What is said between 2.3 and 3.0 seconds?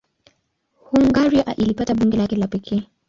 la pekee.